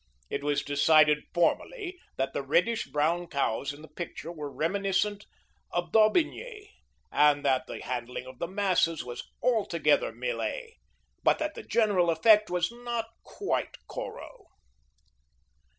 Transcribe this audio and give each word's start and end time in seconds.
It 0.31 0.43
was 0.43 0.63
decided 0.63 1.25
formally 1.31 1.99
that 2.17 2.33
the 2.33 2.41
reddish 2.41 2.87
brown 2.87 3.27
cows 3.27 3.71
in 3.71 3.83
the 3.83 3.87
picture 3.87 4.31
were 4.31 4.51
reminiscent 4.51 5.27
of 5.71 5.91
Daubigny, 5.91 6.71
and 7.11 7.45
that 7.45 7.67
the 7.67 7.81
handling 7.83 8.25
of 8.25 8.39
the 8.39 8.47
masses 8.47 9.03
was 9.03 9.29
altogether 9.43 10.11
Millet, 10.11 10.73
but 11.21 11.37
that 11.37 11.53
the 11.53 11.61
general 11.61 12.09
effect 12.09 12.49
was 12.49 12.71
not 12.71 13.09
quite 13.21 13.77
Corot. 13.87 14.47